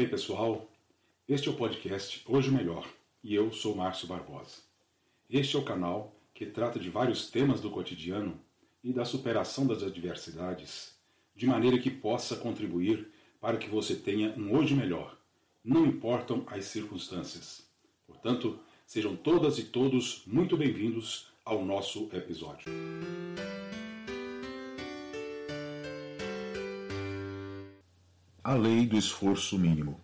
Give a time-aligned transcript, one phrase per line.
[0.00, 0.66] Ei pessoal,
[1.28, 2.88] este é o podcast Hoje Melhor
[3.22, 4.62] e eu sou Márcio Barbosa.
[5.28, 8.40] Este é o canal que trata de vários temas do cotidiano
[8.82, 10.94] e da superação das adversidades,
[11.36, 13.08] de maneira que possa contribuir
[13.42, 15.18] para que você tenha um hoje melhor,
[15.62, 17.68] não importam as circunstâncias.
[18.06, 22.72] Portanto, sejam todas e todos muito bem-vindos ao nosso episódio.
[28.42, 30.00] A lei do esforço mínimo.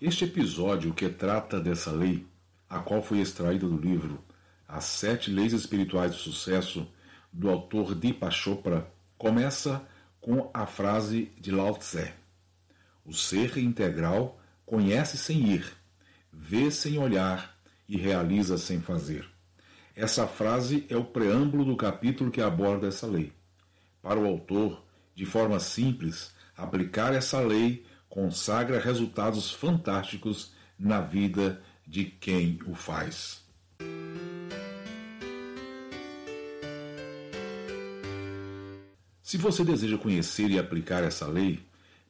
[0.00, 2.24] Este episódio que trata dessa lei,
[2.70, 4.22] a qual foi extraída do livro
[4.68, 6.86] As Sete Leis Espirituais do Sucesso,
[7.32, 9.84] do autor Deepak Chopra, começa
[10.20, 12.12] com a frase de Lao Tse:
[13.04, 15.66] O ser integral conhece sem ir,
[16.32, 19.28] vê sem olhar e realiza sem fazer.
[19.96, 23.32] Essa frase é o preâmbulo do capítulo que aborda essa lei.
[24.00, 24.80] Para o autor,
[25.12, 33.42] de forma simples, aplicar essa lei consagra resultados fantásticos na vida de quem o faz.
[39.22, 41.60] Se você deseja conhecer e aplicar essa lei,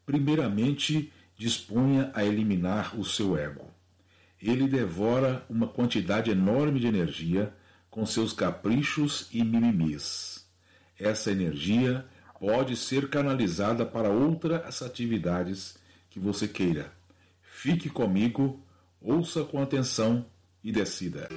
[0.04, 3.70] primeiramente disponha a eliminar o seu ego.
[4.40, 7.54] Ele devora uma quantidade enorme de energia
[7.88, 10.46] com seus caprichos e mimimis.
[10.98, 12.04] Essa energia
[12.38, 15.76] pode ser canalizada para outras atividades
[16.10, 16.92] que você queira.
[17.42, 18.60] Fique comigo,
[19.00, 20.26] ouça com atenção
[20.62, 21.28] e decida.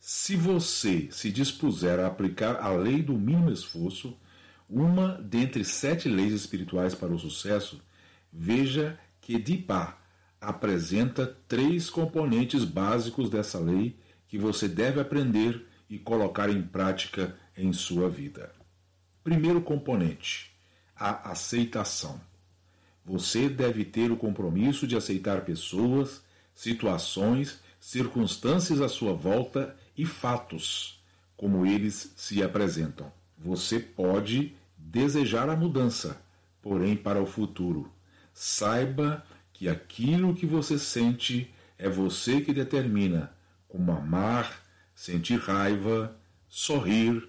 [0.00, 4.16] Se você se dispuser a aplicar a lei do mínimo esforço,
[4.68, 7.80] uma dentre sete leis espirituais para o sucesso,
[8.32, 9.96] veja que Dipa
[10.40, 13.98] apresenta três componentes básicos dessa lei
[14.28, 18.52] que você deve aprender e colocar em prática em sua vida.
[19.22, 20.52] Primeiro componente:
[20.94, 22.20] a aceitação.
[23.04, 26.22] Você deve ter o compromisso de aceitar pessoas,
[26.54, 31.02] situações, circunstâncias à sua volta e fatos,
[31.36, 33.10] como eles se apresentam.
[33.38, 36.20] Você pode desejar a mudança,
[36.60, 37.90] porém para o futuro.
[38.34, 43.32] Saiba que aquilo que você sente é você que determina
[43.68, 44.62] como amar,
[44.98, 47.22] sentir raiva, sorrir,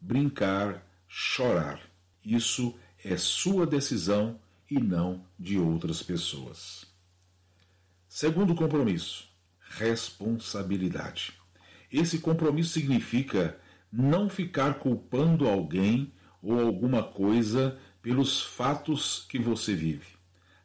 [0.00, 1.80] brincar, chorar.
[2.24, 2.72] Isso
[3.04, 4.38] é sua decisão
[4.70, 6.86] e não de outras pessoas.
[8.08, 9.28] Segundo compromisso,
[9.58, 11.32] responsabilidade.
[11.90, 13.58] Esse compromisso significa
[13.92, 20.14] não ficar culpando alguém ou alguma coisa pelos fatos que você vive.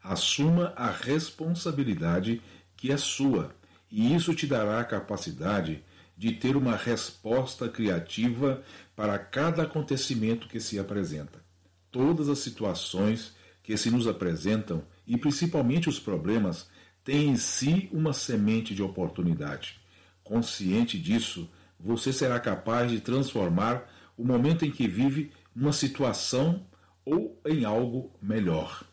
[0.03, 2.39] Assuma a responsabilidade
[2.78, 3.55] que é sua,
[3.89, 5.83] e isso te dará a capacidade
[6.17, 8.63] de ter uma resposta criativa
[8.95, 11.44] para cada acontecimento que se apresenta.
[11.91, 13.33] Todas as situações
[13.63, 16.69] que se nos apresentam, e principalmente os problemas,
[17.03, 19.79] têm em si uma semente de oportunidade.
[20.23, 21.49] Consciente disso,
[21.79, 26.66] você será capaz de transformar o momento em que vive numa situação
[27.03, 28.83] ou em algo melhor.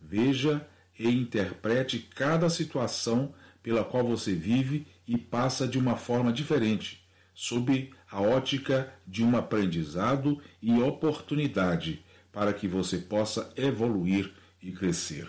[0.00, 0.66] Veja
[0.98, 7.04] e interprete cada situação pela qual você vive e passa de uma forma diferente,
[7.34, 14.32] sob a ótica de um aprendizado e oportunidade para que você possa evoluir
[14.62, 15.28] e crescer.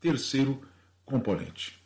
[0.00, 0.62] Terceiro
[1.04, 1.78] componente: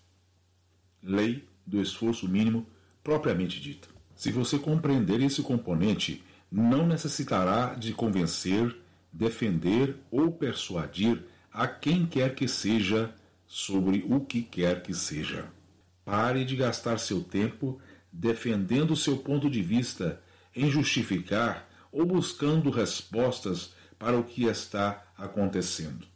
[1.02, 2.64] lei do esforço mínimo
[3.02, 3.88] propriamente dita.
[4.14, 8.76] Se você compreender esse componente, não necessitará de convencer,
[9.12, 13.12] defender ou persuadir a quem quer que seja
[13.44, 15.55] sobre o que quer que seja.
[16.06, 17.80] Pare de gastar seu tempo
[18.12, 20.22] defendendo seu ponto de vista
[20.54, 26.06] em justificar ou buscando respostas para o que está acontecendo.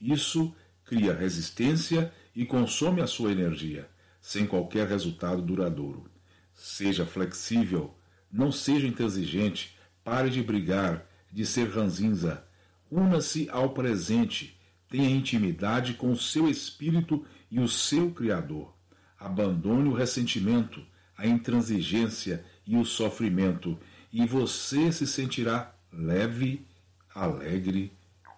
[0.00, 0.52] Isso
[0.84, 3.88] cria resistência e consome a sua energia,
[4.20, 6.10] sem qualquer resultado duradouro.
[6.52, 7.94] Seja flexível,
[8.32, 12.44] não seja intransigente, pare de brigar, de ser ranzinza.
[12.90, 14.58] Una-se ao presente,
[14.88, 18.79] tenha intimidade com o seu espírito e o seu Criador.
[19.20, 20.82] Abandone o ressentimento,
[21.16, 23.78] a intransigência e o sofrimento,
[24.10, 26.66] e você se sentirá leve,
[27.14, 27.92] alegre,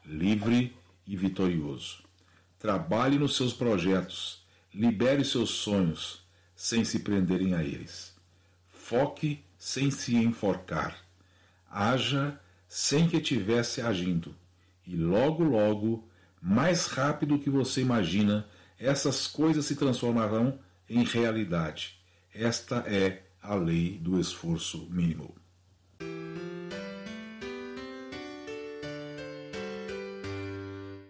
[0.04, 0.76] livre
[1.06, 2.02] e vitorioso.
[2.58, 4.44] Trabalhe nos seus projetos,
[4.74, 6.26] libere seus sonhos,
[6.56, 8.14] sem se prenderem a eles.
[8.68, 10.96] Foque sem se enforcar.
[11.70, 12.38] Haja
[12.68, 14.34] sem que estivesse agindo.
[14.86, 16.08] E logo, logo,
[16.40, 20.58] mais rápido que você imagina, essas coisas se transformarão
[20.92, 21.98] em realidade.
[22.34, 25.34] Esta é a lei do esforço mínimo.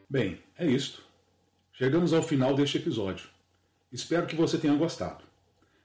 [0.09, 1.03] Bem, é isto.
[1.73, 3.29] Chegamos ao final deste episódio.
[3.91, 5.25] Espero que você tenha gostado.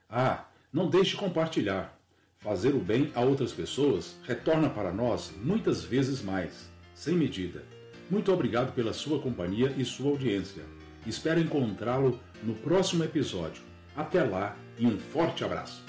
[0.08, 1.98] Ah, não deixe de compartilhar.
[2.38, 7.64] Fazer o bem a outras pessoas retorna para nós muitas vezes mais, sem medida.
[8.08, 10.62] Muito obrigado pela sua companhia e sua audiência.
[11.04, 13.67] Espero encontrá-lo no próximo episódio.
[13.98, 15.84] Até lá e um forte abraço.